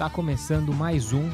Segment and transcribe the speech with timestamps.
[0.00, 1.28] Está começando mais um.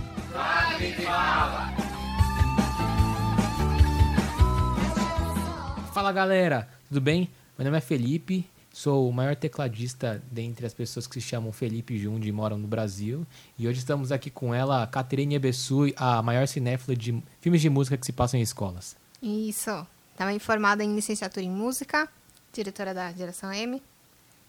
[5.95, 7.31] Fala galera, tudo bem?
[7.57, 11.96] Meu nome é Felipe, sou o maior tecladista dentre as pessoas que se chamam Felipe
[11.96, 13.25] Jundi e moram no Brasil.
[13.57, 17.96] E hoje estamos aqui com ela, Caterine Ebessui, a maior cinéfila de filmes de música
[17.96, 18.96] que se passam em escolas.
[19.22, 19.86] Isso.
[20.17, 22.08] Também formada em licenciatura em música,
[22.53, 23.80] diretora da Geração M.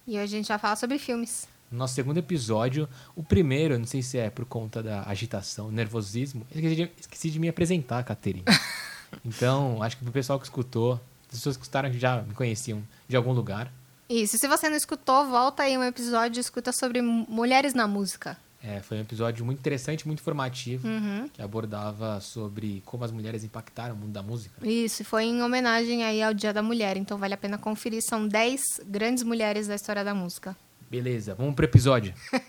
[0.07, 1.47] E hoje a gente vai falar sobre filmes.
[1.71, 6.75] Nosso segundo episódio, o primeiro, não sei se é por conta da agitação, nervosismo, esqueci
[6.75, 8.45] de, esqueci de me apresentar, Caterine.
[9.25, 10.93] então, acho que pro pessoal que escutou,
[11.29, 13.71] as pessoas que escutaram já me conheciam de algum lugar.
[14.09, 14.37] Isso.
[14.37, 18.37] Se você não escutou, volta aí um episódio escuta sobre mulheres na música.
[18.63, 21.29] É, foi um episódio muito interessante, muito informativo, Uhum.
[21.31, 24.55] que abordava sobre como as mulheres impactaram o mundo da música.
[24.67, 28.01] Isso, foi em homenagem aí ao Dia da Mulher, então vale a pena conferir.
[28.01, 30.55] São 10 grandes mulheres da história da música.
[30.89, 32.13] Beleza, vamos pro episódio.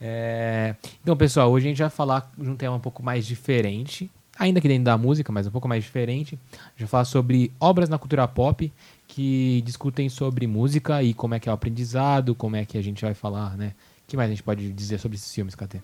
[0.00, 4.10] É, Então, pessoal, hoje a gente vai falar de um tema um pouco mais diferente,
[4.38, 6.38] ainda que dentro da música, mas um pouco mais diferente.
[6.52, 8.72] A gente vai falar sobre obras na cultura pop
[9.06, 12.82] que discutem sobre música e como é que é o aprendizado, como é que a
[12.82, 13.74] gente vai falar, né?
[14.04, 15.80] O que mais a gente pode dizer sobre esses filmes, Katê?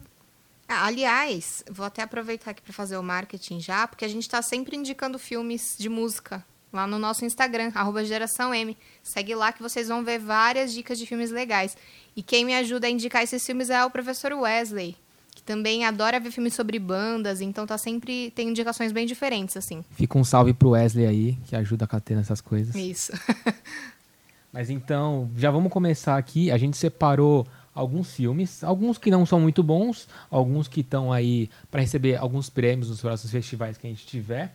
[0.68, 4.42] Ah, aliás, vou até aproveitar aqui para fazer o marketing já, porque a gente está
[4.42, 6.44] sempre indicando filmes de música
[6.75, 8.77] lá no nosso Instagram, arroba Geração M.
[9.03, 11.77] Segue lá que vocês vão ver várias dicas de filmes legais.
[12.17, 14.97] E quem me ajuda a indicar esses filmes é o professor Wesley,
[15.34, 19.84] que também adora ver filmes sobre bandas, então tá sempre tem indicações bem diferentes, assim.
[19.92, 22.75] Fica um salve pro Wesley aí, que ajuda a Katê nessas coisas.
[22.75, 23.12] Isso.
[24.52, 26.50] Mas então, já vamos começar aqui.
[26.50, 31.50] A gente separou alguns filmes, alguns que não são muito bons, alguns que estão aí
[31.70, 34.55] para receber alguns prêmios nos próximos festivais que a gente tiver.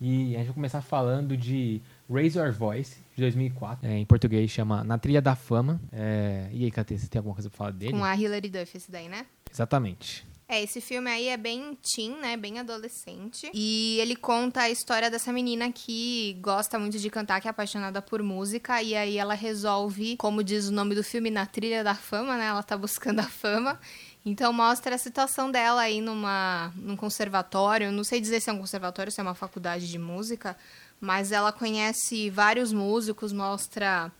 [0.00, 3.86] E a gente vai começar falando de Raise Your Voice, de 2004.
[3.86, 5.80] É, em português chama Na Trilha da Fama.
[5.92, 7.92] É, e aí, Katê, você tem alguma coisa pra falar dele?
[7.92, 9.26] Com a Hilary Duff, esse daí, né?
[9.52, 10.26] Exatamente.
[10.52, 12.36] É, esse filme aí é bem teen, né?
[12.36, 13.48] Bem adolescente.
[13.54, 18.02] E ele conta a história dessa menina que gosta muito de cantar, que é apaixonada
[18.02, 18.82] por música.
[18.82, 22.46] E aí ela resolve, como diz o nome do filme, na trilha da fama, né?
[22.46, 23.78] Ela tá buscando a fama.
[24.24, 27.90] Então mostra a situação dela aí numa, num conservatório.
[27.90, 30.56] Não sei dizer se é um conservatório, se é uma faculdade de música.
[31.00, 34.12] Mas ela conhece vários músicos, mostra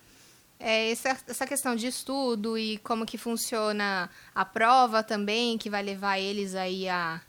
[0.59, 5.83] é, essa, essa questão de estudo e como que funciona a prova também, que vai
[5.83, 7.21] levar eles aí a,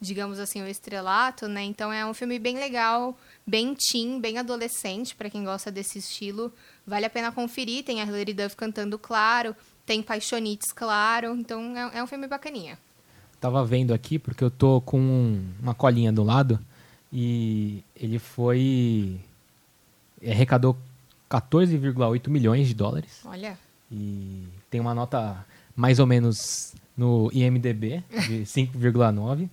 [0.00, 1.62] digamos assim, o estrelato, né?
[1.62, 6.52] Então é um filme bem legal, bem teen, bem adolescente, para quem gosta desse estilo.
[6.86, 9.54] Vale a pena conferir, tem a Hilary Duff cantando claro,
[9.88, 12.78] tem Paixonites claro, então é, é um filme bacaninha.
[13.40, 16.60] Tava vendo aqui, porque eu tô com uma colinha do lado.
[17.10, 19.18] E ele foi.
[20.22, 20.76] arrecadou
[21.30, 23.20] 14,8 milhões de dólares.
[23.24, 23.58] Olha,
[23.90, 25.42] E tem uma nota
[25.74, 29.48] mais ou menos no IMDB de 5,9.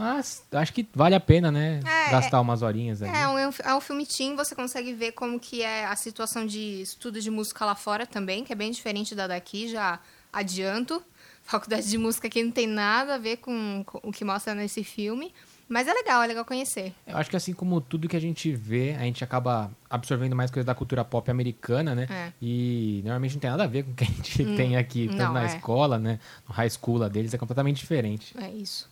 [0.00, 1.80] Mas acho que vale a pena, né?
[1.84, 3.14] É, gastar umas horinhas ali.
[3.14, 6.80] É um, é um filme teen, você consegue ver como que é a situação de
[6.80, 10.00] estudo de música lá fora também, que é bem diferente da daqui, já
[10.32, 11.02] adianto.
[11.44, 14.82] Faculdade de música aqui não tem nada a ver com, com o que mostra nesse
[14.82, 15.34] filme.
[15.68, 16.92] Mas é legal, é legal conhecer.
[17.06, 20.50] Eu acho que assim como tudo que a gente vê, a gente acaba absorvendo mais
[20.50, 22.08] coisas da cultura pop americana, né?
[22.10, 22.32] É.
[22.42, 25.06] E normalmente não tem nada a ver com o que a gente Hum, tem aqui,
[25.06, 25.46] tanto não, na é.
[25.46, 26.18] escola, né?
[26.48, 28.34] No high school deles é completamente diferente.
[28.36, 28.90] É isso.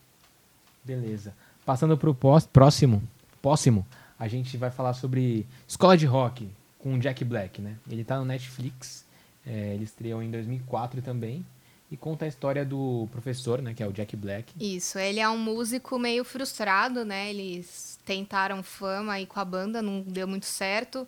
[0.89, 1.35] Beleza.
[1.67, 3.03] Passando pro pós- próximo,
[3.43, 3.87] próximo,
[4.19, 7.77] a gente vai falar sobre Escola de Rock com o Jack Black, né?
[7.91, 9.05] Ele tá no Netflix,
[9.47, 11.45] é, ele estreou em 2004 também
[11.91, 14.53] e conta a história do professor, né, que é o Jack Black.
[14.59, 17.29] Isso, ele é um músico meio frustrado, né?
[17.31, 21.07] Eles tentaram fama aí com a banda, não deu muito certo.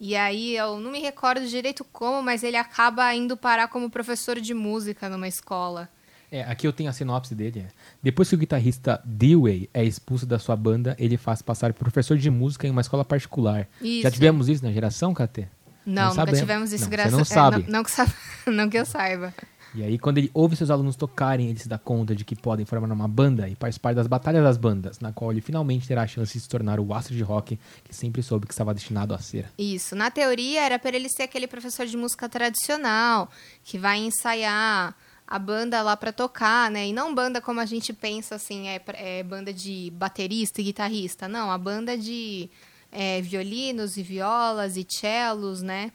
[0.00, 4.40] E aí eu não me recordo direito como, mas ele acaba indo parar como professor
[4.40, 5.88] de música numa escola.
[6.32, 7.60] É, aqui eu tenho a sinopse dele.
[7.60, 7.68] é.
[8.02, 12.16] Depois que o guitarrista Dewey é expulso da sua banda, ele faz passar por professor
[12.16, 13.68] de música em uma escola particular.
[13.82, 14.02] Isso.
[14.02, 15.46] Já tivemos isso na geração, KT?
[15.84, 16.40] Não, nunca sabemos.
[16.40, 17.64] tivemos isso, Não, graças Você não é, sabe.
[17.64, 18.14] não, não que sa-
[18.50, 19.34] não que eu saiba.
[19.74, 22.64] E aí, quando ele ouve seus alunos tocarem, ele se dá conta de que podem
[22.64, 26.06] formar uma banda e participar das batalhas das bandas, na qual ele finalmente terá a
[26.06, 29.18] chance de se tornar o astro de rock que sempre soube que estava destinado a
[29.18, 29.46] ser.
[29.58, 29.96] Isso.
[29.96, 33.30] Na teoria, era para ele ser aquele professor de música tradicional,
[33.64, 34.94] que vai ensaiar
[35.32, 36.88] a banda lá para tocar, né?
[36.88, 41.26] E não banda como a gente pensa, assim, é, é banda de baterista e guitarrista.
[41.26, 42.50] Não, a banda de
[42.90, 45.90] é, violinos e violas e cellos, né?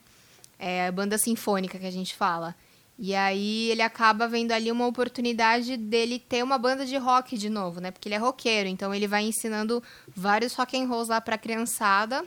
[0.58, 2.52] É a banda sinfônica que a gente fala.
[2.98, 7.48] E aí ele acaba vendo ali uma oportunidade dele ter uma banda de rock de
[7.48, 7.92] novo, né?
[7.92, 9.80] Porque ele é roqueiro, então ele vai ensinando
[10.16, 12.24] vários rock and rolls lá pra criançada.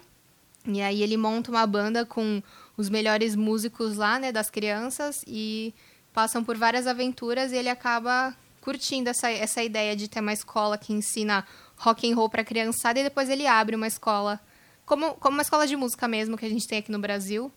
[0.66, 2.42] E aí ele monta uma banda com
[2.78, 5.74] os melhores músicos lá, né, das crianças e
[6.14, 10.78] passam por várias aventuras e ele acaba curtindo essa, essa ideia de ter uma escola
[10.78, 11.46] que ensina
[11.78, 14.40] rock and roll pra criançada e depois ele abre uma escola,
[14.86, 17.52] como, como uma escola de música mesmo que a gente tem aqui no Brasil,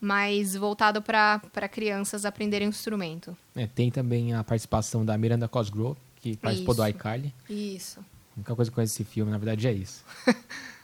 [0.00, 3.36] mas voltado para crianças aprenderem um instrumento.
[3.54, 6.82] É, tem também a participação da Miranda Cosgrove, que participou Isso.
[6.82, 7.34] do iCarly.
[7.48, 8.00] Isso.
[8.00, 10.04] A única coisa que eu conheço desse filme, na verdade, é isso.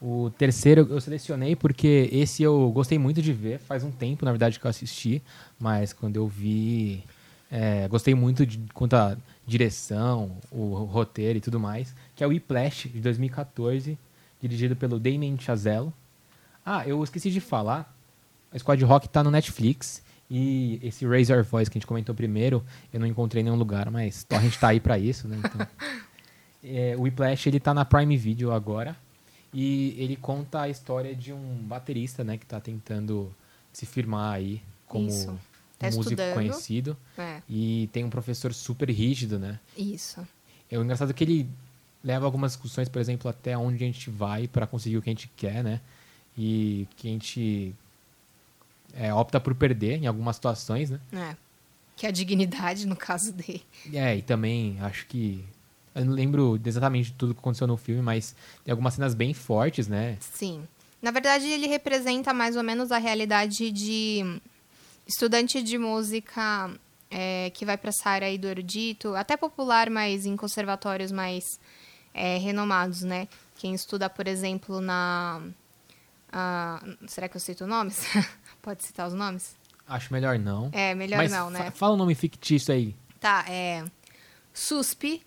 [0.00, 3.58] o terceiro eu selecionei porque esse eu gostei muito de ver.
[3.58, 5.22] Faz um tempo, na verdade, que eu assisti.
[5.58, 7.04] Mas quando eu vi,
[7.50, 9.14] é, gostei muito de quanto à
[9.46, 11.94] direção, o, roteiro e tudo mais.
[12.16, 13.98] Que é o Whiplash, de 2014,
[14.40, 15.92] dirigido pelo Damien Chazelle.
[16.64, 17.94] Ah, eu esqueci de falar.
[18.50, 20.02] A Squad Rock tá no Netflix.
[20.30, 23.90] E esse Razor Voice que a gente comentou primeiro, eu não encontrei em nenhum lugar,
[23.90, 25.36] mas a gente tá aí pra isso, né?
[25.44, 25.66] Então,
[26.64, 28.96] é, o Whiplash, ele tá na Prime Video agora.
[29.52, 32.38] E ele conta a história de um baterista, né?
[32.38, 33.34] Que tá tentando
[33.72, 35.30] se firmar aí como Isso.
[35.30, 35.38] um
[35.78, 36.34] Tá músico estudando.
[36.34, 36.96] conhecido.
[37.16, 39.58] É, E tem um professor super rígido, né?
[39.78, 40.26] isso.
[40.70, 41.48] É o engraçado que ele
[42.04, 45.12] leva algumas discussões, por exemplo, até onde a gente vai para conseguir o que a
[45.12, 45.80] gente quer, né?
[46.36, 47.74] E que a gente
[48.94, 51.00] é, opta por perder em algumas situações, né?
[51.12, 51.36] É.
[51.96, 53.62] Que é a dignidade, no caso dele.
[53.92, 55.44] É, e também acho que.
[55.94, 58.34] Eu não lembro exatamente de tudo que aconteceu no filme, mas
[58.64, 60.16] tem algumas cenas bem fortes, né?
[60.20, 60.66] Sim.
[61.02, 64.40] Na verdade, ele representa mais ou menos a realidade de
[65.06, 66.70] estudante de música
[67.10, 71.44] é, que vai para essa área aí do erudito, até popular, mas em conservatórios mais
[72.14, 73.26] é, renomados, né?
[73.56, 75.42] Quem estuda, por exemplo, na...
[77.08, 78.06] será que eu cito nomes?
[78.62, 79.56] Pode citar os nomes?
[79.88, 80.70] Acho melhor não.
[80.72, 81.64] É, melhor mas não, né?
[81.64, 82.94] fa- fala um nome fictício aí.
[83.18, 83.84] Tá, é.
[84.54, 85.22] SUSP.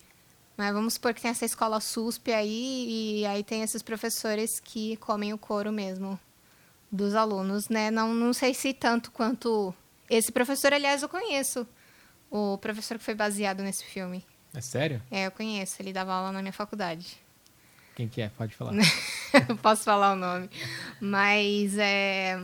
[0.56, 4.96] Mas vamos supor que tem essa escola SUSP aí, e aí tem esses professores que
[4.98, 6.18] comem o couro mesmo
[6.90, 7.90] dos alunos, né?
[7.90, 9.74] Não, não sei se tanto quanto.
[10.08, 11.66] Esse professor, aliás, eu conheço.
[12.30, 14.24] O professor que foi baseado nesse filme.
[14.54, 15.02] É sério?
[15.10, 15.80] É, eu conheço.
[15.80, 17.18] Ele dava aula na minha faculdade.
[17.96, 18.28] Quem que é?
[18.28, 18.72] Pode falar.
[19.62, 20.48] Posso falar o nome.
[21.00, 22.40] Mas é.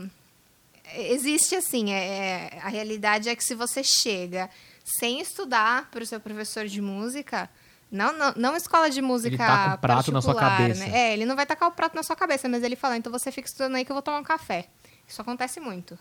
[0.93, 4.49] Existe assim, é, a realidade é que se você chega
[4.83, 7.49] sem estudar para o seu professor de música,
[7.91, 10.85] não, não, não escola de música taca o prato na sua particular, cabeça.
[10.85, 10.97] Né?
[10.97, 13.31] É, ele não vai tacar o prato na sua cabeça, mas ele fala, então você
[13.31, 14.67] fica estudando aí que eu vou tomar um café.
[15.07, 15.97] Isso acontece muito.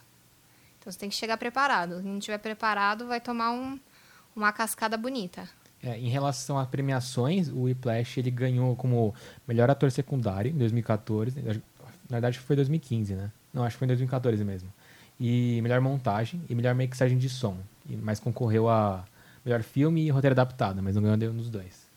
[0.79, 1.99] Então você tem que chegar preparado.
[1.99, 3.79] Se não estiver preparado, vai tomar um,
[4.35, 5.49] uma cascada bonita.
[5.83, 9.15] É, em relação a premiações, o Whiplash ele ganhou como
[9.49, 11.41] melhor ator secundário em 2014.
[11.43, 11.53] Na
[12.17, 13.31] verdade, foi 2015, né?
[13.53, 14.73] Não, acho que foi em 2014 mesmo.
[15.19, 17.57] E melhor montagem e melhor mixagem de som.
[17.89, 19.05] E- Mas concorreu a
[19.45, 21.89] melhor filme e roteiro adaptado, mas não ganhou nenhum dos dois.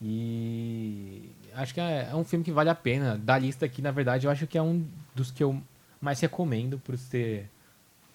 [0.00, 3.16] E acho que é, é um filme que vale a pena.
[3.16, 4.84] Da lista aqui, na verdade, eu acho que é um
[5.14, 5.62] dos que eu
[6.00, 7.48] mais recomendo por ser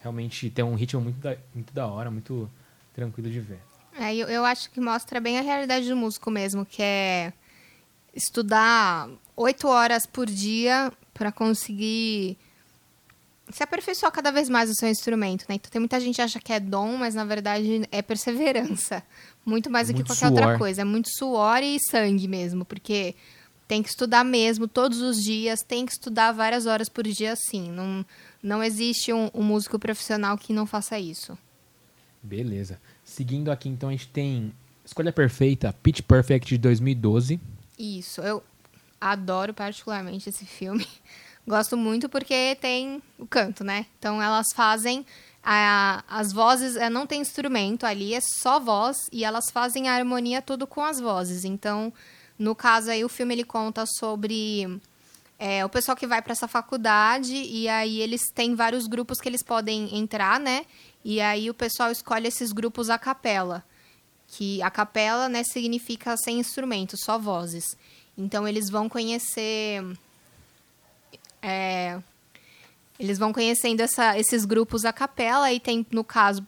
[0.02, 2.50] realmente ter um ritmo muito da, muito da hora, muito
[2.94, 3.60] tranquilo de ver.
[3.98, 7.32] É, eu, eu acho que mostra bem a realidade do músico mesmo, que é
[8.14, 12.38] estudar oito horas por dia para conseguir
[13.50, 15.56] se aperfeiçoar cada vez mais o seu instrumento, né?
[15.56, 19.04] Então tem muita gente que acha que é dom, mas na verdade é perseverança.
[19.46, 20.58] Muito mais do que Muito qualquer outra suor.
[20.58, 20.82] coisa.
[20.82, 23.16] É muito suor e sangue mesmo, porque
[23.68, 27.72] tem que estudar mesmo todos os dias, tem que estudar várias horas por dia sim.
[27.72, 28.06] Não,
[28.42, 31.38] não existe um, um músico profissional que não faça isso.
[32.21, 32.80] Beleza.
[33.04, 37.40] Seguindo aqui, então, a gente tem Escolha Perfeita, Pitch Perfect de 2012.
[37.78, 38.44] Isso, eu
[39.00, 40.86] adoro particularmente esse filme.
[41.47, 43.85] Gosto muito porque tem o canto, né?
[43.97, 45.06] Então elas fazem
[45.42, 49.94] a- as vozes, é, não tem instrumento ali, é só voz e elas fazem a
[49.95, 51.45] harmonia tudo com as vozes.
[51.45, 51.94] Então,
[52.37, 54.80] no caso aí o filme ele conta sobre
[55.39, 59.30] é, o pessoal que vai para essa faculdade e aí eles têm vários grupos que
[59.30, 60.66] eles podem entrar, né?
[61.06, 63.63] E aí o pessoal escolhe esses grupos a capela
[64.27, 67.77] que a capela, né, significa sem instrumento, só vozes.
[68.18, 69.81] Então eles vão conhecer
[71.47, 71.99] é,
[72.99, 76.45] eles vão conhecendo essa- esses grupos a capela e tem no caso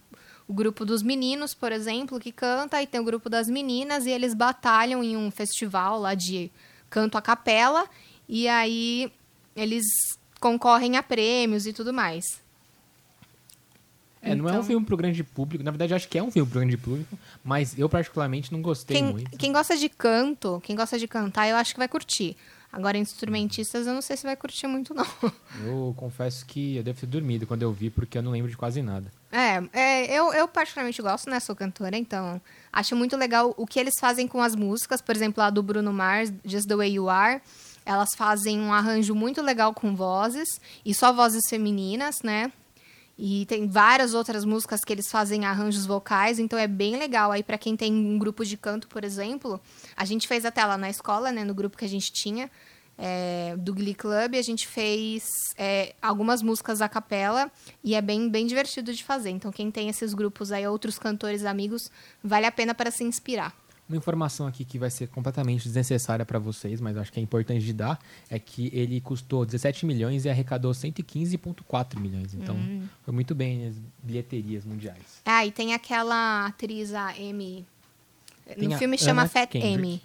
[0.48, 4.10] o grupo dos meninos, por exemplo, que canta e tem o grupo das meninas e
[4.10, 6.52] eles batalham em um festival lá de
[6.90, 7.88] canto a capela
[8.28, 9.12] e aí
[9.56, 9.86] eles
[10.40, 12.26] concorrem a prêmios e tudo mais.
[14.22, 15.64] É, não é um Então- filme pro grande público.
[15.64, 18.98] Na verdade, acho que é um filme pro grande público, mas eu particularmente não gostei
[18.98, 19.38] Quem, muito.
[19.38, 22.36] quem gosta de canto, quem gosta de cantar, eu acho que vai curtir.
[22.72, 25.06] Agora, instrumentistas, eu não sei se vai curtir muito, não.
[25.66, 28.56] Eu confesso que eu devo ter dormido quando eu vi, porque eu não lembro de
[28.56, 29.12] quase nada.
[29.32, 31.40] É, é, eu, eu particularmente gosto, né?
[31.40, 32.40] Sou cantora, então
[32.72, 35.02] acho muito legal o que eles fazem com as músicas.
[35.02, 37.42] Por exemplo, a do Bruno Mars, Just the Way You Are.
[37.86, 40.48] Elas fazem um arranjo muito legal com vozes,
[40.86, 42.52] e só vozes femininas, né?
[43.22, 47.34] E tem várias outras músicas que eles fazem arranjos vocais, então é bem legal.
[47.34, 49.60] Aí, para quem tem um grupo de canto, por exemplo,
[49.98, 52.50] a gente fez até lá na escola, né, no grupo que a gente tinha,
[52.98, 55.26] é, do Glee Club, a gente fez
[55.58, 57.52] é, algumas músicas a capela
[57.84, 59.32] e é bem, bem divertido de fazer.
[59.32, 61.92] Então, quem tem esses grupos aí, outros cantores amigos,
[62.24, 63.54] vale a pena para se inspirar.
[63.90, 67.24] Uma informação aqui que vai ser completamente desnecessária para vocês, mas eu acho que é
[67.24, 72.36] importante de dar, é que ele custou 17 milhões e arrecadou 115,4 milhões.
[72.36, 72.88] Então, hum.
[73.04, 75.24] foi muito bem nas bilheterias mundiais.
[75.26, 77.66] Ah, e tem aquela atriz, a Amy.
[78.46, 79.76] Tem no filme chama Fat Kendrick.
[79.76, 80.02] Amy.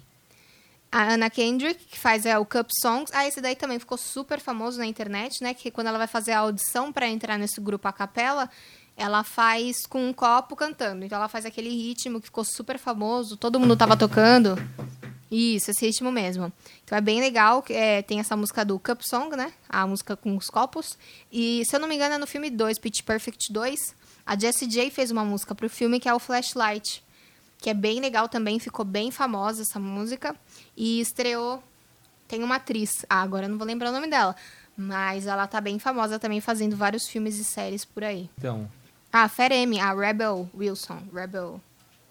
[0.91, 3.11] A Anna Kendrick, que faz é, o Cup Songs.
[3.13, 5.53] Ah, esse daí também ficou super famoso na internet, né?
[5.53, 8.49] Que quando ela vai fazer a audição para entrar nesse grupo a capela,
[8.97, 11.03] ela faz com um copo cantando.
[11.03, 14.57] Então ela faz aquele ritmo que ficou super famoso, todo mundo tava tocando.
[15.29, 16.51] Isso, esse ritmo mesmo.
[16.83, 17.63] Então é bem legal.
[17.69, 19.51] É, tem essa música do Cup Song, né?
[19.67, 20.97] A música com os copos.
[21.31, 23.95] E se eu não me engano é no filme 2, Pitch Perfect 2.
[24.25, 27.03] A Jessie J fez uma música pro filme que é o Flashlight.
[27.57, 30.35] Que é bem legal também, ficou bem famosa essa música.
[30.77, 31.61] E estreou.
[32.27, 33.05] Tem uma atriz.
[33.09, 34.35] Ah, agora eu não vou lembrar o nome dela.
[34.77, 38.29] Mas ela tá bem famosa também, fazendo vários filmes e séries por aí.
[38.37, 38.69] Então,
[39.17, 41.03] ah, Feremi, a Rebel Wilson.
[41.13, 41.61] Rebel.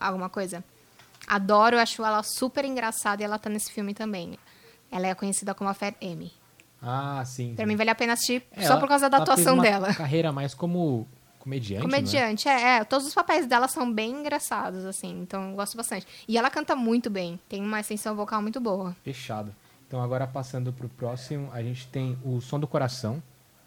[0.01, 0.65] Alguma coisa.
[1.27, 4.39] Adoro, acho ela super engraçada e ela tá nesse filme também.
[4.91, 6.33] Ela é conhecida como a Fer M.
[6.81, 7.55] Ah, sim.
[7.55, 7.69] Pra sim.
[7.69, 9.93] mim vale a pena assistir é, só por causa da atuação dela.
[9.93, 11.07] carreira mais como
[11.41, 11.83] comediante.
[11.83, 12.53] Comediante, é?
[12.53, 12.85] é, é.
[12.85, 15.21] Todos os papéis dela são bem engraçados, assim.
[15.21, 16.07] Então eu gosto bastante.
[16.27, 17.39] E ela canta muito bem.
[17.51, 18.97] Tem uma extensão vocal muito boa.
[19.05, 19.55] Fechado.
[19.87, 23.23] Então agora passando pro próximo, a gente tem o Som do Coração,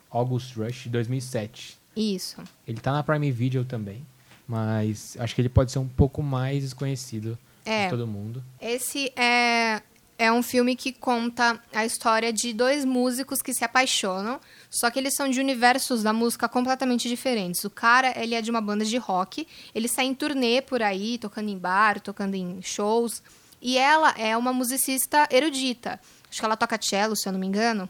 [0.10, 1.78] August Rush, 2007.
[1.98, 2.38] Isso.
[2.68, 4.06] Ele tá na Prime Video também,
[4.48, 8.44] mas acho que ele pode ser um pouco mais desconhecido é, de todo mundo.
[8.62, 9.82] Esse é,
[10.18, 14.40] é um filme que conta a história de dois músicos que se apaixonam,
[14.70, 17.64] só que eles são de universos da música completamente diferentes.
[17.64, 21.18] O cara, ele é de uma banda de rock, ele sai em turnê por aí,
[21.18, 23.24] tocando em bar, tocando em shows,
[23.60, 26.00] e ela é uma musicista erudita.
[26.30, 27.90] Acho que ela toca cello, se eu não me engano.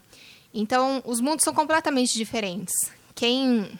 [0.54, 2.72] Então, os mundos são completamente diferentes.
[3.14, 3.78] Quem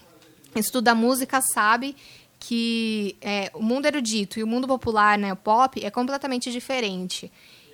[0.57, 1.97] estuda música sabe
[2.39, 7.31] que é, o mundo erudito e o mundo popular, né, o pop, é completamente diferente.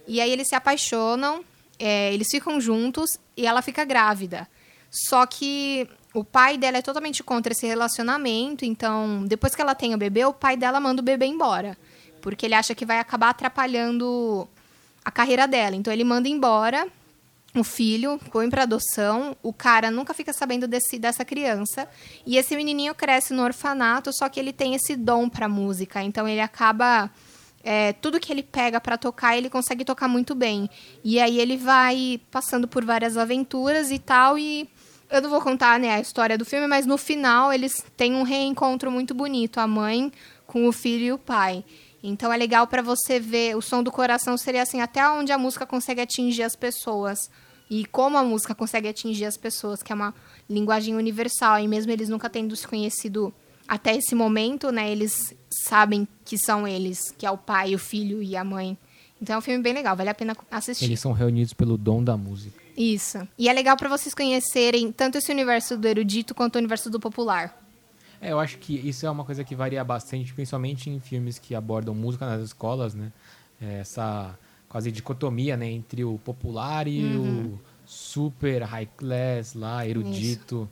[0.07, 1.45] E aí eles se apaixonam,
[1.79, 4.49] é, eles ficam juntos e ela fica grávida.
[4.91, 9.95] Só que o pai dela é totalmente contra esse relacionamento, então depois que ela tem
[9.95, 11.77] o bebê, o pai dela manda o bebê embora,
[12.23, 14.49] porque ele acha que vai acabar atrapalhando
[15.05, 15.77] a carreira dela.
[15.77, 16.87] Então ele manda embora
[17.55, 21.89] o filho, põe para adoção, o cara nunca fica sabendo desse, dessa criança,
[22.27, 26.27] e esse menininho cresce no orfanato, só que ele tem esse dom para música, então
[26.27, 27.11] ele acaba
[27.63, 30.69] é, tudo que ele pega para tocar, ele consegue tocar muito bem.
[31.03, 34.69] E aí ele vai passando por várias aventuras e tal, e
[35.11, 38.23] eu não vou contar né, a história do filme, mas no final eles têm um
[38.23, 40.13] reencontro muito bonito, a mãe
[40.47, 41.65] com o filho e o pai.
[42.07, 45.39] Então é legal para você ver, o som do coração seria assim, até onde a
[45.39, 47.31] música consegue atingir as pessoas
[47.71, 50.15] e como a música consegue atingir as pessoas, que é uma
[50.49, 53.33] linguagem universal, e mesmo eles nunca tendo se conhecido
[53.67, 58.23] até esse momento, né, eles sabem que são eles, que é o pai, o filho
[58.23, 58.77] e a mãe.
[59.19, 60.85] Então é um filme bem legal, vale a pena assistir.
[60.85, 62.63] Eles são reunidos pelo dom da música.
[62.77, 63.27] Isso.
[63.39, 67.01] E é legal para vocês conhecerem tanto esse universo do erudito quanto o universo do
[67.01, 67.64] popular.
[68.25, 71.55] É, eu acho que isso é uma coisa que varia bastante, principalmente em filmes que
[71.55, 73.13] abordam música nas escolas, né?
[73.61, 74.35] É, essa
[74.67, 77.47] quase dicotomia, né, entre o popular e uhum.
[77.47, 80.69] o super high class lá, erudito.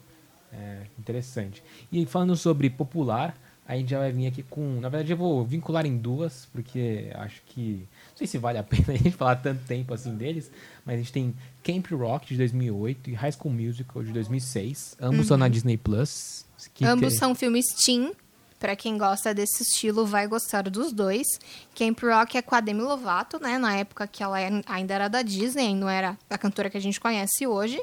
[0.50, 1.62] É, interessante.
[1.90, 3.34] E falando sobre popular,
[3.66, 4.80] a gente já vai vir aqui com.
[4.80, 7.86] Na verdade, eu vou vincular em duas, porque acho que.
[8.10, 10.50] Não sei se vale a pena a gente falar tanto tempo assim deles,
[10.84, 14.96] mas a gente tem Camp Rock de 2008 e High School Musical de 2006.
[15.00, 15.24] Ambos uhum.
[15.24, 16.46] são na Disney Plus.
[16.82, 18.12] Ambos são filmes teen,
[18.58, 21.26] para quem gosta desse estilo, vai gostar dos dois.
[21.74, 23.58] Camp Rock é com a Demi Lovato, né?
[23.58, 27.00] Na época que ela ainda era da Disney, não era a cantora que a gente
[27.00, 27.80] conhece hoje.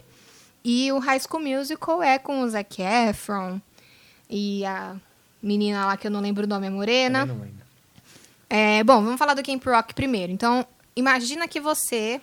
[0.63, 3.59] E o High School Musical é com o Zac Efron
[4.29, 4.95] e a
[5.41, 7.25] menina lá que eu não lembro o nome, é Morena.
[7.25, 7.59] não lembro.
[8.49, 10.31] É, bom, vamos falar do Camp Rock primeiro.
[10.31, 12.21] Então, imagina que você,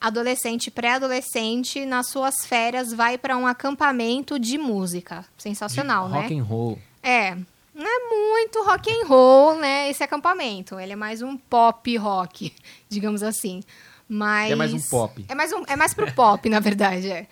[0.00, 5.24] adolescente, pré-adolescente, nas suas férias vai para um acampamento de música.
[5.36, 6.20] Sensacional, de né?
[6.20, 6.78] Rock and roll.
[7.02, 7.36] É,
[7.74, 10.78] não é muito rock and roll, né, esse acampamento.
[10.80, 12.52] Ele é mais um pop rock,
[12.88, 13.62] digamos assim.
[14.08, 15.24] Mas é mais um pop.
[15.28, 17.26] É mais um, é mais pro pop, na verdade, é.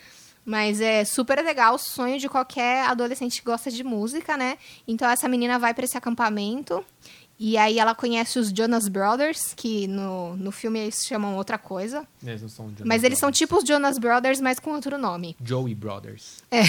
[0.44, 4.56] Mas é super legal, o sonho de qualquer adolescente que gosta de música, né?
[4.86, 6.84] Então essa menina vai para esse acampamento
[7.38, 12.06] e aí ela conhece os Jonas Brothers, que no, no filme eles chamam outra coisa.
[12.24, 15.36] Eles não são Jonas mas eles são tipo os Jonas Brothers, mas com outro nome.
[15.44, 16.42] Joey Brothers.
[16.50, 16.62] É.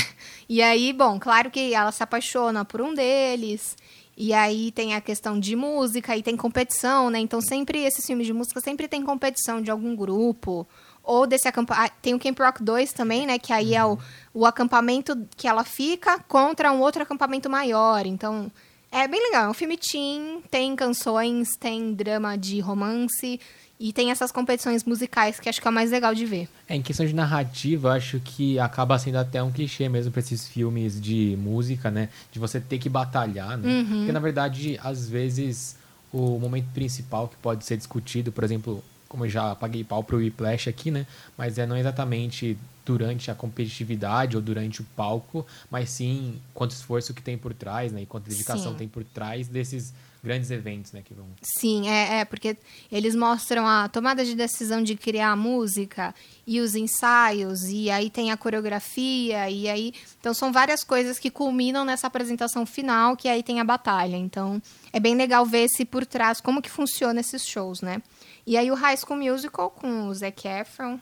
[0.49, 3.77] E aí, bom, claro que ela se apaixona por um deles.
[4.19, 7.19] E aí tem a questão de música e tem competição, né?
[7.19, 10.67] Então sempre esses filmes de música sempre tem competição de algum grupo.
[11.03, 11.93] Ou desse acampamento.
[12.01, 13.39] Tem o Camp Rock 2 também, né?
[13.39, 13.97] Que aí é o,
[14.33, 18.05] o acampamento que ela fica contra um outro acampamento maior.
[18.05, 18.51] Então,
[18.91, 19.45] é bem legal.
[19.45, 23.39] É um filme teen, tem canções, tem drama de romance.
[23.79, 26.49] E tem essas competições musicais que acho que é o mais legal de ver.
[26.67, 30.47] É, em questão de narrativa, acho que acaba sendo até um clichê mesmo pra esses
[30.47, 32.09] filmes de música, né?
[32.31, 33.69] De você ter que batalhar, né?
[33.69, 33.97] Uhum.
[33.97, 35.77] Porque, na verdade, às vezes,
[36.11, 40.17] o momento principal que pode ser discutido, por exemplo, como eu já paguei pau pro
[40.17, 41.05] Whiplash aqui, né?
[41.37, 47.13] Mas é não exatamente durante a competitividade ou durante o palco, mas sim quanto esforço
[47.13, 48.03] que tem por trás, né?
[48.03, 48.77] E quanta dedicação Sim.
[48.77, 51.01] tem por trás desses grandes eventos, né?
[51.03, 51.25] Que vão...
[51.41, 52.55] Sim, é, é, porque
[52.89, 56.15] eles mostram a tomada de decisão de criar a música
[56.45, 59.93] e os ensaios, e aí tem a coreografia, e aí.
[60.17, 64.15] Então são várias coisas que culminam nessa apresentação final, que aí tem a batalha.
[64.15, 64.61] Então
[64.93, 68.01] é bem legal ver esse por trás, como que funciona esses shows, né?
[68.45, 70.97] E aí o High School Musical com o Zac Efron.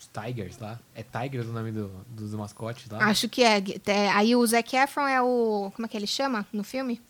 [0.00, 0.80] Os Tigers lá.
[0.94, 3.04] É Tigers o nome do, dos mascotes lá?
[3.04, 4.08] Acho que é, é.
[4.08, 5.70] Aí o Zac Efron é o.
[5.76, 7.02] Como é que ele chama no filme?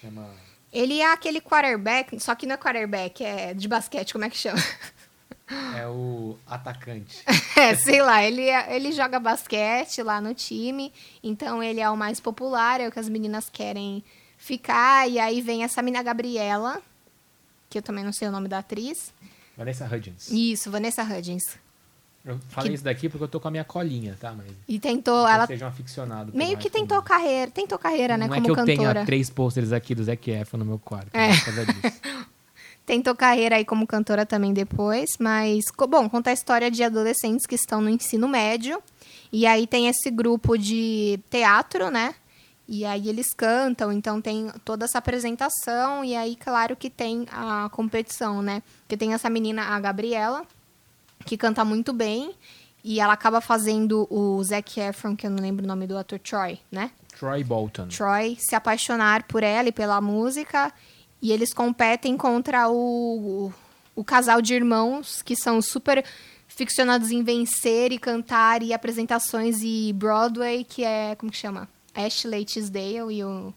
[0.00, 0.26] Chama...
[0.72, 4.38] Ele é aquele quarterback, só que não é quarterback, é de basquete, como é que
[4.38, 4.58] chama?
[5.76, 7.24] É o atacante.
[7.56, 10.92] É, sei lá, ele, é- ele joga basquete lá no time,
[11.24, 14.04] então ele é o mais popular, é o que as meninas querem
[14.38, 16.80] ficar, e aí vem essa menina Gabriela,
[17.68, 19.12] que eu também não sei o nome da atriz.
[19.56, 20.30] Vanessa Hudgens.
[20.30, 21.58] Isso, Vanessa Hudgens.
[22.24, 24.32] Eu falei Que- isso daqui porque eu tô com a minha colinha, tá?
[24.36, 25.46] Mas E tentou, ela...
[25.46, 26.32] seja um aficionado.
[26.34, 27.18] meio que tentou Musical.
[27.18, 28.92] carreira, tentou carreira, né, Não como é que eu cantora.
[28.94, 31.08] tenha três pôsteres aqui do Zac Efron no meu quarto.
[31.14, 31.34] É.
[31.34, 32.00] Por causa disso.
[32.86, 37.54] Tentou carreira aí como cantora também depois, mas, bom, conta a história de adolescentes que
[37.54, 38.82] estão no ensino médio.
[39.32, 42.14] E aí tem esse grupo de teatro, né?
[42.66, 46.04] E aí eles cantam, então tem toda essa apresentação.
[46.04, 48.60] E aí, claro que tem a competição, né?
[48.82, 50.42] Porque tem essa menina, a Gabriela,
[51.24, 52.34] que canta muito bem.
[52.82, 56.18] E ela acaba fazendo o Zac Efron, que eu não lembro o nome do ator,
[56.18, 56.90] Troy, né?
[57.18, 57.88] Troy Bolton.
[57.88, 60.72] Troy se apaixonar por ela e pela música.
[61.20, 63.54] E eles competem contra o, o,
[63.94, 66.02] o casal de irmãos que são super
[66.48, 71.14] ficcionados em vencer e cantar e apresentações e Broadway, que é.
[71.16, 71.68] Como que chama?
[71.94, 73.52] Ashley Tisdale e o,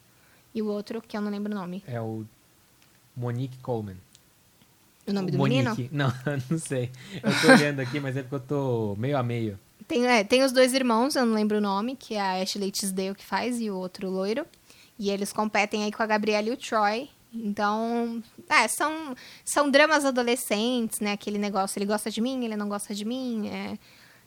[0.53, 1.83] e o outro, que eu não lembro o nome.
[1.87, 2.25] É o
[3.15, 3.97] Monique Coleman.
[5.05, 5.63] O nome do Monique.
[5.63, 5.89] menino?
[5.91, 6.13] Não,
[6.49, 6.91] não sei.
[7.21, 9.59] Eu tô olhando aqui, mas é porque eu tô meio a meio.
[9.87, 12.71] Tem, é, tem os dois irmãos, eu não lembro o nome, que é a Ashley
[12.71, 14.45] Tisdale que faz e o outro loiro.
[14.97, 17.09] E eles competem aí com a Gabriela e o Troy.
[17.33, 21.13] Então, é, são, são dramas adolescentes, né?
[21.13, 23.49] Aquele negócio, ele gosta de mim, ele não gosta de mim.
[23.49, 23.77] é.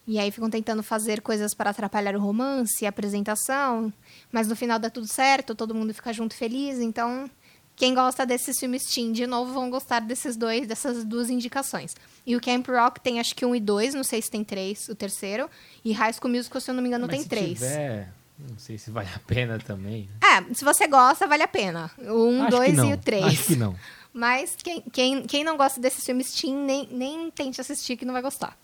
[0.08, 3.92] E aí ficam tentando fazer coisas para atrapalhar o romance, a apresentação.
[4.30, 6.78] Mas no final dá tudo certo, todo mundo fica junto feliz.
[6.78, 7.28] Então,
[7.76, 11.94] quem gosta desses filmes teen, de novo, vão gostar desses dois, dessas duas indicações.
[12.26, 14.88] E o Camp Rock tem acho que um e dois, não sei se tem três,
[14.88, 15.48] o terceiro.
[15.84, 17.58] E High School Musical, se eu não me engano, mas tem se três.
[17.58, 20.08] tiver, não sei se vale a pena também.
[20.20, 20.46] né?
[20.50, 21.90] É, se você gosta, vale a pena.
[21.98, 22.90] O um, Acho que dois não.
[22.90, 23.24] e o três.
[23.24, 23.76] Acho que não.
[24.12, 28.14] Mas quem, quem, quem não gosta desses filmes teen, nem, nem tente assistir que não
[28.14, 28.56] vai gostar.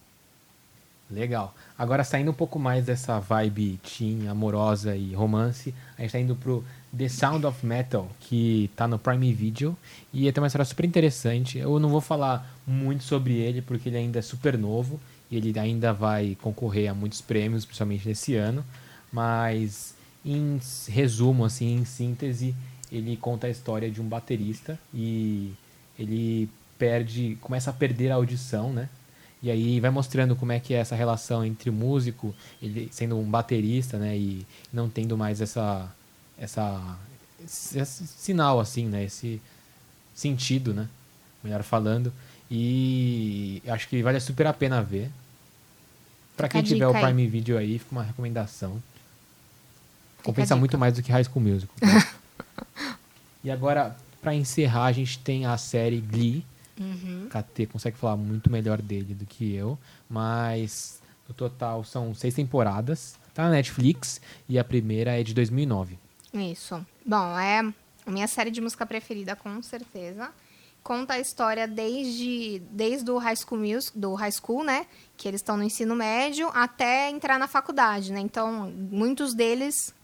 [1.13, 1.55] Legal.
[1.79, 6.35] Agora, saindo um pouco mais dessa vibe teen, amorosa e romance, a gente tá indo
[6.35, 6.65] pro
[6.97, 9.77] The Sound of Metal, que tá no Prime Video.
[10.13, 11.59] E tem uma história super interessante.
[11.59, 14.99] Eu não vou falar muito sobre ele, porque ele ainda é super novo.
[15.31, 18.65] E ele ainda vai concorrer a muitos prêmios, principalmente nesse ano.
[19.13, 19.95] Mas,
[20.25, 22.55] em resumo, assim, em síntese,
[22.91, 24.79] ele conta a história de um baterista.
[24.95, 25.53] E
[25.99, 26.49] ele
[26.79, 28.89] perde, começa a perder a audição, né?
[29.43, 33.19] E aí vai mostrando como é que é essa relação entre o músico, ele sendo
[33.19, 35.93] um baterista, né, e não tendo mais essa
[36.39, 36.97] essa
[37.45, 39.41] esse, esse sinal assim, né, esse
[40.15, 40.89] sentido, né,
[41.43, 42.13] melhor falando.
[42.51, 45.11] E acho que vale super a pena ver.
[46.37, 47.15] Pra Fica quem tiver o dica aí.
[47.15, 48.83] Prime Video aí, fica uma recomendação.
[50.21, 51.75] a Compensa muito mais do que High School Musical.
[51.81, 52.07] né?
[53.43, 56.45] e agora, pra encerrar, a gente tem a série Glee,
[56.81, 57.29] Uhum.
[57.29, 63.15] KT consegue falar muito melhor dele do que eu, mas no total são seis temporadas.
[63.35, 65.99] Tá na Netflix e a primeira é de 2009.
[66.35, 66.85] Isso.
[67.05, 67.61] Bom, é
[68.07, 70.31] a minha série de música preferida, com certeza.
[70.83, 74.87] conta a história desde, desde o high school music, do high school, né?
[75.17, 78.21] Que eles estão no ensino médio, até entrar na faculdade, né?
[78.21, 79.95] Então, muitos deles,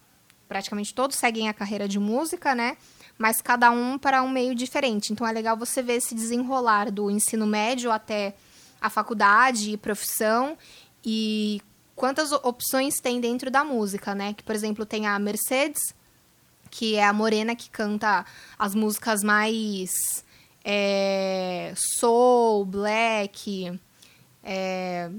[0.48, 2.76] praticamente todos, seguem a carreira de música, né?
[3.18, 5.12] Mas cada um para um meio diferente.
[5.12, 8.34] Então é legal você ver esse desenrolar do ensino médio até
[8.80, 10.56] a faculdade e profissão
[11.04, 11.60] e
[11.96, 14.32] quantas opções tem dentro da música, né?
[14.32, 15.92] Que, por exemplo, tem a Mercedes,
[16.70, 18.24] que é a morena que canta
[18.56, 19.90] as músicas mais
[20.64, 23.78] é, soul, black,
[24.44, 25.10] é,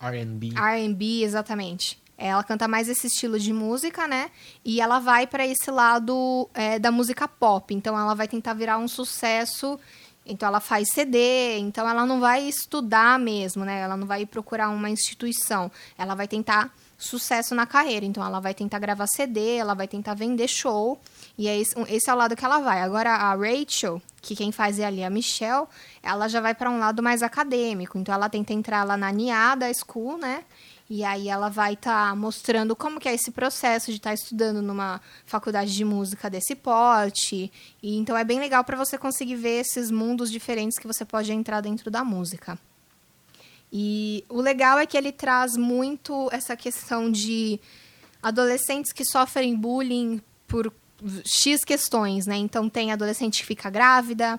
[0.00, 0.52] R&B.
[0.56, 2.01] R&B, exatamente.
[2.28, 4.30] Ela canta mais esse estilo de música, né?
[4.64, 7.74] E ela vai para esse lado é, da música pop.
[7.74, 9.78] Então, ela vai tentar virar um sucesso.
[10.24, 11.58] Então, ela faz CD.
[11.58, 13.80] Então, ela não vai estudar mesmo, né?
[13.80, 15.68] Ela não vai procurar uma instituição.
[15.98, 18.06] Ela vai tentar sucesso na carreira.
[18.06, 21.00] Então, ela vai tentar gravar CD, ela vai tentar vender show.
[21.36, 22.82] E é esse, esse é o lado que ela vai.
[22.82, 25.66] Agora, a Rachel, que quem faz é ali a Michelle,
[26.00, 27.98] ela já vai para um lado mais acadêmico.
[27.98, 30.44] Então, ela tenta entrar lá na NIADA School, né?
[30.94, 34.14] E aí ela vai estar tá mostrando como que é esse processo de estar tá
[34.14, 37.50] estudando numa faculdade de música desse porte.
[37.82, 41.32] E então é bem legal para você conseguir ver esses mundos diferentes que você pode
[41.32, 42.58] entrar dentro da música.
[43.72, 47.58] E o legal é que ele traz muito essa questão de
[48.22, 50.70] adolescentes que sofrem bullying por
[51.24, 52.36] X questões, né?
[52.36, 54.38] Então tem adolescente que fica grávida,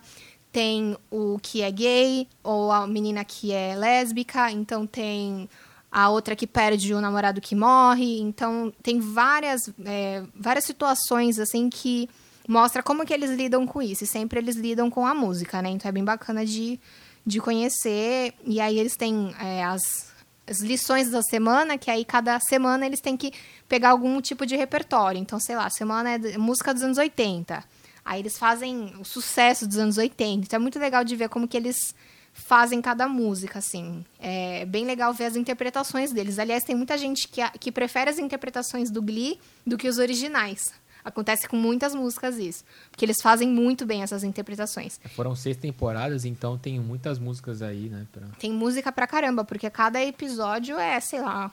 [0.52, 5.50] tem o que é gay, ou a menina que é lésbica, então tem
[5.93, 8.19] a outra que perde o namorado que morre.
[8.19, 12.10] Então, tem várias, é, várias situações, assim, que
[12.47, 14.03] mostra como que eles lidam com isso.
[14.03, 15.69] E sempre eles lidam com a música, né?
[15.69, 16.79] Então, é bem bacana de,
[17.23, 18.34] de conhecer.
[18.43, 20.12] E aí, eles têm é, as,
[20.47, 23.32] as lições da semana, que aí cada semana eles têm que
[23.69, 25.19] pegar algum tipo de repertório.
[25.19, 27.63] Então, sei lá, semana é música dos anos 80.
[28.03, 30.47] Aí eles fazem o sucesso dos anos 80.
[30.47, 31.93] Então, é muito legal de ver como que eles
[32.34, 34.04] fazem cada música, assim.
[34.19, 36.39] É bem legal ver as interpretações deles.
[36.39, 40.74] Aliás, tem muita gente que, que prefere as interpretações do Glee do que os originais.
[41.06, 42.63] Acontece com muitas músicas isso.
[42.89, 45.00] Porque eles fazem muito bem essas interpretações.
[45.15, 48.08] Foram seis temporadas, então tem muitas músicas aí, né?
[48.12, 48.26] Pra...
[48.39, 51.52] Tem música pra caramba, porque cada episódio é, sei lá,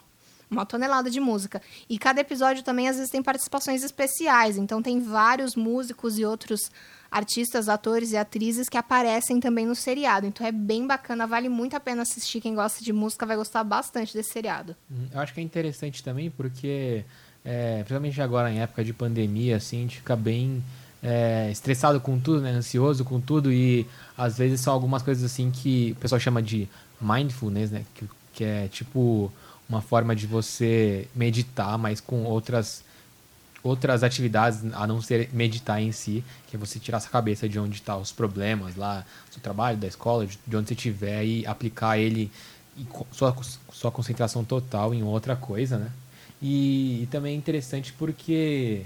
[0.48, 1.60] uma tonelada de música.
[1.88, 4.56] E cada episódio também, às vezes, tem participações especiais.
[4.56, 6.70] Então tem vários músicos e outros
[7.10, 10.26] artistas, atores e atrizes que aparecem também no seriado.
[10.26, 12.40] Então é bem bacana, vale muito a pena assistir.
[12.40, 14.76] Quem gosta de música vai gostar bastante desse seriado.
[14.90, 15.08] Uhum.
[15.12, 17.04] Eu acho que é interessante também porque,
[17.44, 20.62] é, principalmente agora em época de pandemia, assim, a gente fica bem
[21.02, 22.50] é, estressado com tudo, né?
[22.50, 26.68] ansioso com tudo e às vezes são algumas coisas assim que o pessoal chama de
[27.00, 27.84] mindfulness, né?
[27.94, 29.32] Que, que é tipo
[29.68, 32.84] uma forma de você meditar, mas com outras
[33.62, 37.58] outras atividades a não ser meditar em si, que é você tirar essa cabeça de
[37.58, 41.24] onde estão tá os problemas lá, do seu trabalho, da escola, de, onde você estiver
[41.24, 42.30] e aplicar ele
[42.76, 43.36] e sua,
[43.72, 45.90] sua concentração total em outra coisa, né?
[46.40, 48.82] E, e também é interessante porque,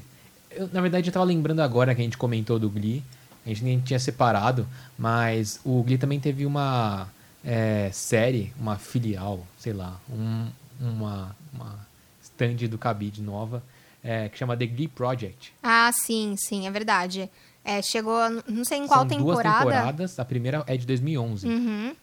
[0.51, 3.03] eu, na verdade, eu estava lembrando agora que a gente comentou do Glee,
[3.47, 4.67] a gente nem tinha separado,
[4.99, 7.09] mas o Glee também teve uma
[7.45, 10.49] é, série, uma filial, sei lá, um,
[10.81, 11.79] uma, uma
[12.23, 13.63] stand do Cabide nova,
[14.05, 15.55] é, que chama The Glee Project.
[15.63, 17.31] Ah, sim, sim, é verdade.
[17.65, 19.65] É, chegou, não sei em qual São temporada.
[19.65, 21.49] duas temporadas, a primeira é de 2011.
[21.49, 21.97] Uhum.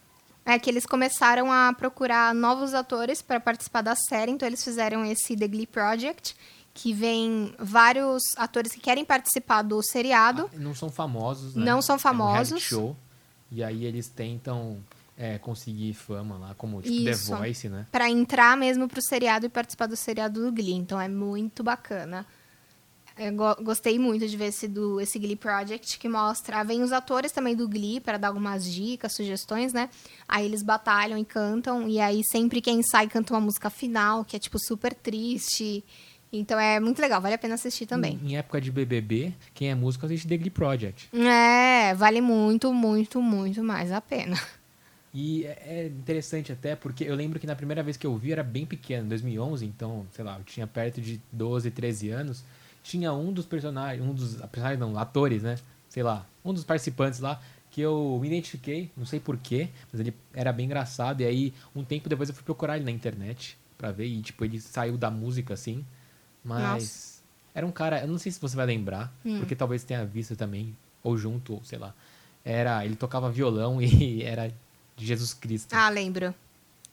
[0.44, 5.04] É que eles começaram a procurar novos atores para participar da série, então eles fizeram
[5.04, 6.34] esse The Glee Project,
[6.74, 10.50] que vem vários atores que querem participar do seriado.
[10.52, 11.64] Ah, não são famosos, né?
[11.64, 12.52] Não são famosos.
[12.52, 12.96] É um show.
[13.52, 14.78] E aí eles tentam
[15.22, 17.30] é, conseguir fama lá, como tipo Isso.
[17.30, 17.86] The Voice, né?
[17.92, 20.74] Pra entrar mesmo pro seriado e participar do seriado do Glee.
[20.74, 22.26] Então é muito bacana.
[23.16, 23.32] Eu
[23.62, 26.64] gostei muito de ver esse, do, esse Glee Project que mostra.
[26.64, 29.88] Vem os atores também do Glee para dar algumas dicas, sugestões, né?
[30.26, 31.88] Aí eles batalham e cantam.
[31.88, 35.84] E aí sempre quem sai canta uma música final, que é tipo super triste.
[36.32, 38.18] Então é muito legal, vale a pena assistir também.
[38.24, 41.10] Em, época de BBB, quem é músico assiste The Glee Project.
[41.14, 44.36] É, vale muito, muito, muito mais a pena.
[45.14, 48.32] E é, é interessante até porque eu lembro que na primeira vez que eu vi
[48.32, 52.42] era bem pequeno, 2011, então, sei lá, eu tinha perto de 12, 13 anos.
[52.82, 55.58] Tinha um dos personagens, um dos personagens não, atores, né?
[55.88, 60.14] Sei lá, um dos participantes lá que eu me identifiquei, não sei porquê, mas ele
[60.34, 61.22] era bem engraçado.
[61.22, 64.44] E aí, um tempo depois eu fui procurar ele na internet pra ver e, tipo,
[64.44, 65.84] ele saiu da música assim.
[66.44, 67.22] Mas Nossa.
[67.54, 69.38] era um cara, eu não sei se você vai lembrar, hum.
[69.38, 71.94] porque talvez tenha visto também, ou junto, ou sei lá.
[72.44, 74.52] Era, ele tocava violão e era
[74.96, 75.72] de Jesus Cristo.
[75.74, 76.34] Ah, lembro.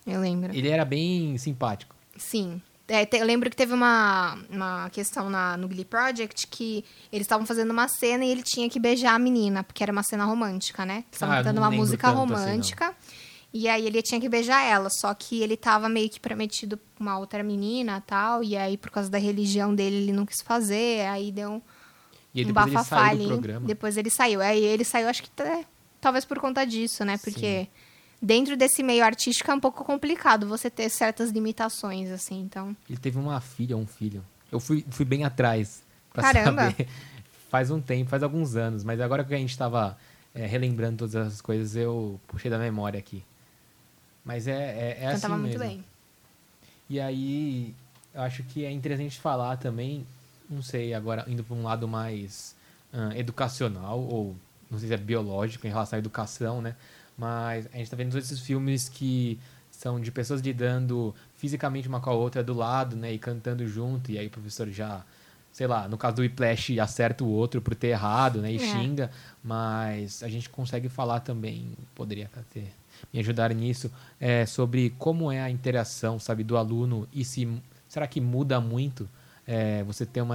[0.05, 0.55] Eu lembro.
[0.55, 1.95] Ele era bem simpático.
[2.17, 2.62] Sim.
[2.88, 7.25] É, te, eu lembro que teve uma, uma questão na, no Glee Project que eles
[7.25, 10.25] estavam fazendo uma cena e ele tinha que beijar a menina, porque era uma cena
[10.25, 11.03] romântica, né?
[11.12, 12.95] Estavam Ah, cantando uma música assim, romântica.
[13.53, 16.85] e aí ele tinha que beijar ela, só que ele tava meio que prometido pra
[16.99, 18.43] uma outra menina tal.
[18.43, 21.05] E aí, por causa da religião dele, ele não quis fazer.
[21.05, 21.62] Aí deu
[22.33, 23.27] E aí um ele bafafá ali.
[23.67, 24.41] Depois ele saiu.
[24.41, 25.63] Aí ele saiu, acho que até-
[26.01, 27.19] talvez por conta disso, né?
[27.19, 27.67] Porque
[28.21, 32.41] dentro desse meio artístico é um pouco complicado você ter certas limitações, assim.
[32.41, 34.23] Então, Ele teve uma filha ou um filho.
[34.51, 36.71] Eu fui, fui bem atrás pra Caramba.
[36.71, 36.88] saber.
[37.49, 38.84] Faz um tempo, faz alguns anos.
[38.84, 39.97] Mas agora que a gente tava
[40.36, 43.23] é, relembrando todas essas coisas, eu puxei da memória aqui.
[44.23, 45.63] Mas é, é, é assim cantava muito mesmo.
[45.63, 45.84] bem.
[46.88, 47.73] E aí,
[48.13, 50.05] eu acho que é interessante falar também,
[50.47, 52.55] não sei, agora indo para um lado mais
[53.15, 54.36] educacional, ou
[54.69, 56.75] não sei se é biológico em relação à educação, né?
[57.19, 59.38] Mas a gente tá vendo todos esses filmes que
[59.69, 63.13] são de pessoas lidando fisicamente uma com a outra do lado, né?
[63.13, 65.03] E cantando junto, e aí o professor já,
[65.51, 68.53] sei lá, no caso do Whiplash, acerta o outro por ter errado, né?
[68.53, 68.60] E É.
[68.60, 69.12] xinga,
[69.43, 72.71] mas a gente consegue falar também, poderia ter
[73.13, 77.47] me ajudar nisso, é, sobre como é a interação, sabe, do aluno e se
[77.88, 79.10] será que muda muito
[79.47, 80.29] é, você ter um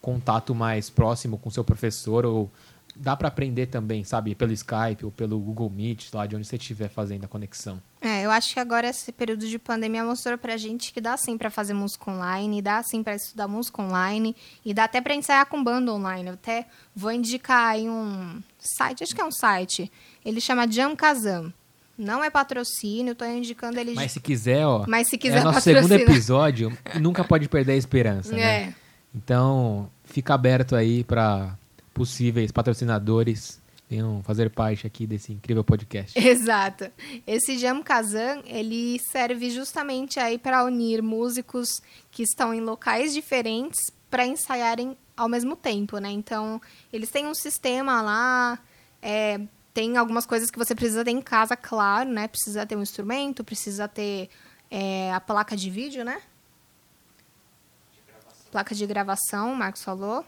[0.00, 2.50] contato mais próximo com seu professor ou
[2.98, 6.56] dá para aprender também, sabe, pelo Skype ou pelo Google Meet, lá de onde você
[6.56, 7.80] estiver fazendo a conexão.
[8.00, 11.38] É, eu acho que agora esse período de pandemia mostrou pra gente que dá sim
[11.38, 14.34] pra fazer música online, dá sim pra estudar música online
[14.64, 16.28] e dá até pra ensaiar com banda online.
[16.28, 19.90] Eu até vou indicar aí um site, acho que é um site.
[20.24, 21.52] Ele chama Jam Kazam.
[21.96, 25.56] Não é patrocínio, tô indicando ele Mas se quiser, ó, Mas se quiser é nosso
[25.56, 25.82] patrocina.
[25.82, 28.40] segundo episódio nunca pode perder a esperança, né?
[28.40, 28.74] É.
[29.12, 31.58] Então, fica aberto aí para
[31.98, 36.16] possíveis patrocinadores venham fazer parte aqui desse incrível podcast.
[36.18, 36.92] Exato.
[37.26, 41.82] Esse Jam Kazan, ele serve justamente aí para unir músicos
[42.12, 46.10] que estão em locais diferentes para ensaiarem ao mesmo tempo, né?
[46.10, 48.60] Então, eles têm um sistema lá,
[49.02, 49.40] é,
[49.74, 52.28] tem algumas coisas que você precisa ter em casa, claro, né?
[52.28, 54.30] Precisa ter um instrumento, precisa ter
[54.70, 56.22] é, a placa de vídeo, né?
[58.52, 60.24] Placa de gravação, o Marcos falou.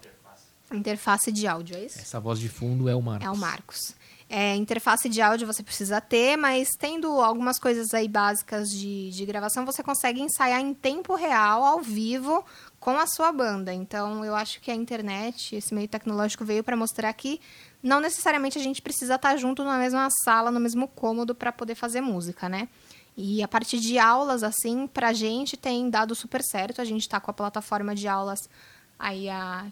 [0.72, 1.98] Interface de áudio, é isso?
[1.98, 3.26] Essa voz de fundo é o Marcos.
[3.26, 3.94] É o Marcos.
[4.32, 9.26] É, interface de áudio você precisa ter, mas tendo algumas coisas aí básicas de, de
[9.26, 12.44] gravação, você consegue ensaiar em tempo real, ao vivo,
[12.78, 13.74] com a sua banda.
[13.74, 17.40] Então, eu acho que a internet, esse meio tecnológico veio para mostrar que
[17.82, 21.74] não necessariamente a gente precisa estar junto na mesma sala, no mesmo cômodo para poder
[21.74, 22.68] fazer música, né?
[23.16, 26.80] E a partir de aulas, assim, pra gente tem dado super certo.
[26.80, 28.48] A gente tá com a plataforma de aulas
[28.96, 29.66] aí, a,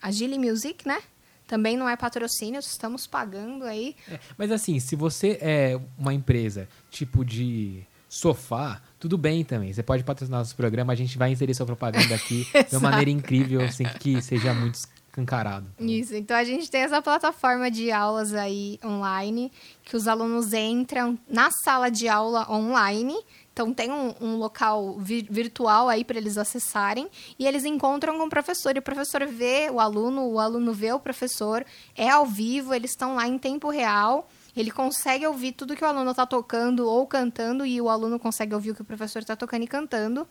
[0.00, 1.00] a Gili Music, né?
[1.46, 3.94] Também não é patrocínio, estamos pagando aí.
[4.10, 9.72] É, mas assim, se você é uma empresa tipo de sofá, tudo bem também.
[9.72, 13.10] Você pode patrocinar nosso programa, a gente vai inserir sua propaganda aqui de uma maneira
[13.10, 15.66] incrível, sem que seja muito escancarado.
[15.78, 19.52] Isso, então a gente tem essa plataforma de aulas aí online,
[19.84, 23.16] que os alunos entram na sala de aula online.
[23.56, 28.26] Então tem um, um local vi- virtual aí para eles acessarem e eles encontram com
[28.26, 31.64] o professor e o professor vê o aluno, o aluno vê o professor,
[31.96, 34.28] é ao vivo, eles estão lá em tempo real.
[34.54, 38.54] Ele consegue ouvir tudo que o aluno está tocando ou cantando e o aluno consegue
[38.54, 40.28] ouvir o que o professor está tocando e cantando.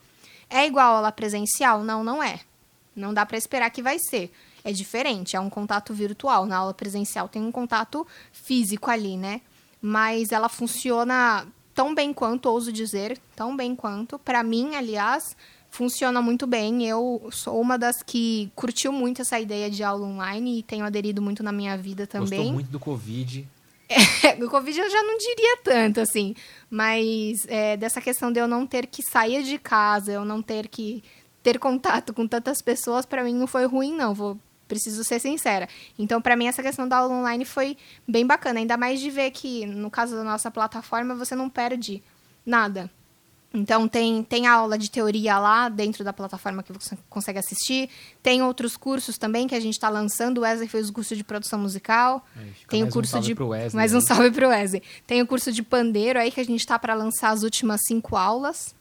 [0.48, 1.84] É igual aula presencial?
[1.84, 2.42] Não, não é.
[2.96, 4.32] Não dá para esperar que vai ser.
[4.64, 6.46] É diferente, é um contato virtual.
[6.46, 9.42] Na aula presencial tem um contato físico ali, né?
[9.82, 14.18] Mas ela funciona tão bem quanto, ouso dizer, tão bem quanto.
[14.18, 15.36] Para mim, aliás,
[15.70, 16.88] funciona muito bem.
[16.88, 21.22] Eu sou uma das que curtiu muito essa ideia de aula online e tenho aderido
[21.22, 22.40] muito na minha vida também.
[22.40, 23.46] Gostou muito do Covid.
[24.42, 26.34] o Covid eu já não diria tanto, assim.
[26.70, 30.70] Mas é, dessa questão de eu não ter que sair de casa, eu não ter
[30.70, 31.04] que
[31.44, 34.14] ter contato com tantas pessoas, pra mim não foi ruim, não.
[34.16, 35.68] Vou, preciso ser sincera.
[35.98, 38.60] Então, pra mim, essa questão da aula online foi bem bacana.
[38.60, 42.04] Ainda mais de ver que, no caso da nossa plataforma, você não perde
[42.46, 42.90] nada.
[43.54, 47.90] Então, tem, tem aula de teoria lá dentro da plataforma que você consegue assistir.
[48.22, 50.40] Tem outros cursos também que a gente está lançando.
[50.40, 52.26] O Wesley fez o curso de produção musical.
[52.36, 53.76] É, tem o um curso salve de.
[53.76, 54.84] mais um salve pro Wesley.
[55.08, 58.18] Tem o curso de pandeiro aí que a gente está para lançar as últimas cinco
[58.18, 58.76] aulas.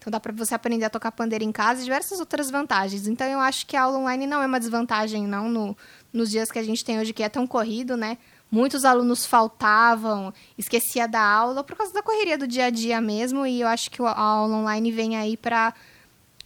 [0.00, 3.06] Então dá para você aprender a tocar pandeiro em casa e diversas outras vantagens.
[3.06, 5.76] Então eu acho que a aula online não é uma desvantagem, não, no,
[6.10, 8.16] nos dias que a gente tem hoje, que é tão corrido, né?
[8.50, 13.46] Muitos alunos faltavam, esquecia da aula por causa da correria do dia a dia mesmo,
[13.46, 15.72] e eu acho que a aula online vem aí para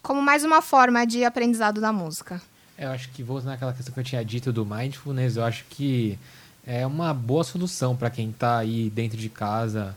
[0.03, 2.41] como mais uma forma de aprendizado da música.
[2.77, 6.19] Eu acho que vou naquela questão que eu tinha dito do mindfulness, eu acho que
[6.67, 9.95] é uma boa solução para quem está aí dentro de casa,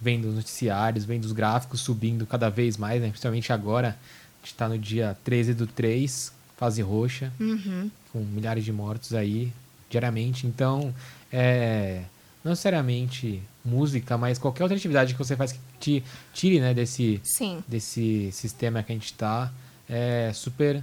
[0.00, 3.08] vendo os noticiários, vendo os gráficos subindo cada vez mais, né?
[3.08, 3.96] principalmente agora,
[4.42, 7.90] A gente tá no dia 13 do 3, fase roxa, Uhum.
[8.12, 9.52] com milhares de mortos aí
[9.90, 10.46] diariamente.
[10.46, 10.94] Então,
[11.30, 12.02] é,
[12.42, 17.20] não necessariamente música, mas qualquer outra atividade que você faz que te tire né, desse,
[17.22, 17.62] Sim.
[17.68, 19.52] desse sistema que a gente tá
[19.86, 20.82] é super,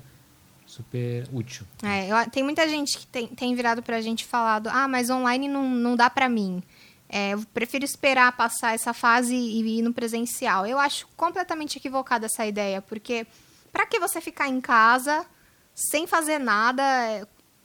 [0.67, 1.65] super útil.
[1.81, 5.67] É, tem muita gente que tem, tem virado pra gente falado, ah, mas online não,
[5.67, 6.61] não dá pra mim.
[7.09, 10.65] É, eu prefiro esperar passar essa fase e ir no presencial.
[10.65, 13.25] Eu acho completamente equivocada essa ideia, porque
[13.71, 15.25] pra que você ficar em casa
[15.73, 16.83] sem fazer nada,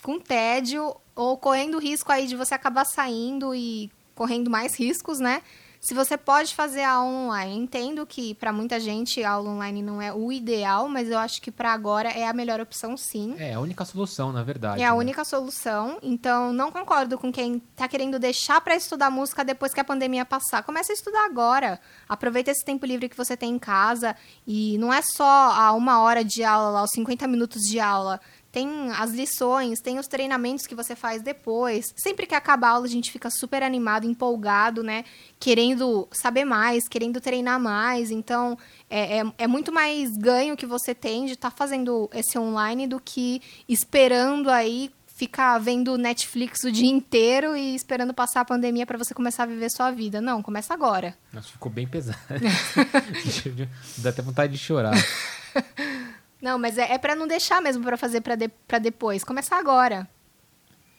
[0.03, 5.43] com tédio, ou correndo risco aí de você acabar saindo e correndo mais riscos, né?
[5.83, 10.01] Se você pode fazer aula online, entendo que para muita gente a aula online não
[10.01, 13.35] é o ideal, mas eu acho que para agora é a melhor opção sim.
[13.37, 14.81] É a única solução, na verdade.
[14.81, 14.97] É a né?
[14.97, 15.99] única solução.
[16.01, 20.25] Então, não concordo com quem tá querendo deixar para estudar música depois que a pandemia
[20.25, 20.63] passar.
[20.63, 21.81] Comece a estudar agora.
[22.09, 24.15] Aproveita esse tempo livre que você tem em casa.
[24.47, 28.21] E não é só a uma hora de aula, lá, os 50 minutos de aula.
[28.53, 31.87] Tem as lições, tem os treinamentos que você faz depois.
[31.97, 35.07] Sempre que acaba a aula, a gente fica super animado, empolgado, né?
[35.41, 38.11] Querendo saber mais, querendo treinar mais.
[38.11, 38.59] Então,
[38.91, 43.01] é, é, é muito mais ganho que você tem de estar fazendo esse online do
[43.01, 48.99] que esperando aí ficar vendo Netflix o dia inteiro e esperando passar a pandemia para
[48.99, 50.21] você começar a viver sua vida.
[50.21, 51.17] Não, começa agora.
[51.33, 52.19] Nossa, ficou bem pesado.
[53.99, 54.93] Dá até vontade de chorar.
[56.43, 59.23] Não, mas é, é para não deixar mesmo para fazer para de, pra depois.
[59.23, 60.09] Começar agora.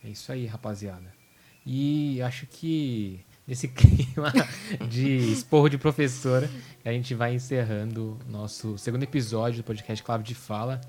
[0.02, 1.14] É isso aí, rapaziada.
[1.66, 4.32] E acho que nesse clima
[4.90, 6.50] de esporro de professora,
[6.86, 10.80] a gente vai encerrando nosso segundo episódio do podcast Clave de Fala.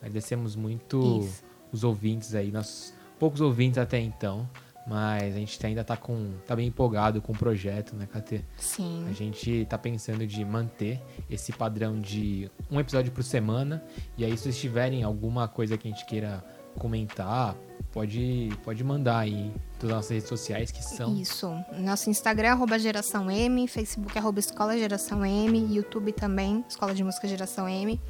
[0.00, 1.44] Agradecemos muito Isso.
[1.70, 4.48] os ouvintes aí, nossos poucos ouvintes até então,
[4.88, 8.36] mas a gente ainda tá com tá bem empolgado com o projeto, né, KT?
[8.36, 9.06] A Sim.
[9.12, 13.84] gente tá pensando de manter esse padrão de um episódio por semana.
[14.16, 16.42] E aí, se vocês tiverem alguma coisa que a gente queira
[16.78, 17.54] comentar,
[17.92, 21.14] pode, pode mandar aí todas as nossas redes sociais que são.
[21.16, 21.52] Isso.
[21.78, 27.28] Nosso Instagram, arroba Geração M, Facebook, arroba Escola Geração M, YouTube também, Escola de Música
[27.28, 28.00] Geração M.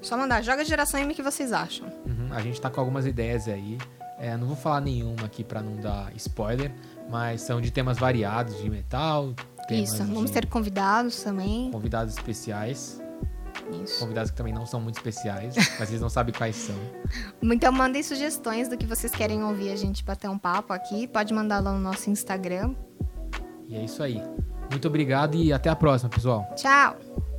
[0.00, 1.86] Só mandar, joga Geração M que vocês acham.
[2.06, 3.78] Uhum, a gente tá com algumas ideias aí.
[4.22, 6.72] É, não vou falar nenhuma aqui pra não dar spoiler,
[7.10, 9.34] mas são de temas variados, de metal,
[9.68, 9.96] Isso.
[9.96, 11.72] Vamos de ter convidados também.
[11.72, 13.02] convidados especiais,
[13.82, 13.98] Isso.
[13.98, 16.76] convidados que também não são muito especiais, mas eles não sabem quais são.
[17.42, 21.08] Então mandem sugestões do que vocês querem ouvir a gente bater um papo aqui.
[21.08, 22.76] Pode mandar lá no nosso Instagram.
[23.66, 24.22] E é isso aí.
[24.70, 26.48] Muito obrigado e até a próxima, pessoal.
[26.54, 27.31] Tchau!